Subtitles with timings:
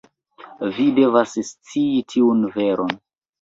[0.77, 2.99] Vi devas scii tiun veron.